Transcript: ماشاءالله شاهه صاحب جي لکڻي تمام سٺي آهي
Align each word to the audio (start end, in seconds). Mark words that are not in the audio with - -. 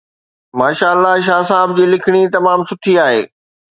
ماشاءالله 0.59 1.13
شاهه 1.27 1.47
صاحب 1.51 1.69
جي 1.77 1.85
لکڻي 1.93 2.21
تمام 2.37 2.59
سٺي 2.69 3.01
آهي 3.09 3.21